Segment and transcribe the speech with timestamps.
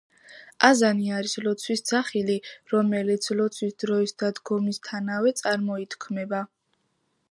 [0.69, 2.39] აზანი არის ლოცვის ძახილი,
[2.73, 6.47] რომელიც ლოცვის დროის დადგომისთანავე წარმოითქმება.